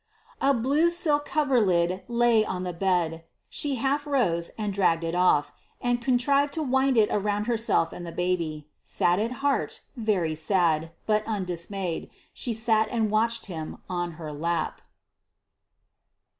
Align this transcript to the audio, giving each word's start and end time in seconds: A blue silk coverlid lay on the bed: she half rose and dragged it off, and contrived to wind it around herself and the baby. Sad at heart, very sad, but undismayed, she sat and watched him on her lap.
A 0.41 0.51
blue 0.51 0.89
silk 0.89 1.29
coverlid 1.29 2.01
lay 2.07 2.43
on 2.43 2.63
the 2.63 2.73
bed: 2.73 3.23
she 3.51 3.75
half 3.75 4.07
rose 4.07 4.49
and 4.57 4.73
dragged 4.73 5.03
it 5.03 5.13
off, 5.13 5.53
and 5.79 6.01
contrived 6.01 6.53
to 6.53 6.63
wind 6.63 6.97
it 6.97 7.09
around 7.11 7.45
herself 7.45 7.93
and 7.93 8.03
the 8.03 8.11
baby. 8.11 8.67
Sad 8.83 9.19
at 9.19 9.31
heart, 9.45 9.81
very 9.95 10.33
sad, 10.33 10.89
but 11.05 11.23
undismayed, 11.27 12.09
she 12.33 12.51
sat 12.51 12.89
and 12.89 13.11
watched 13.11 13.45
him 13.45 13.77
on 13.87 14.13
her 14.13 14.33
lap. 14.33 14.81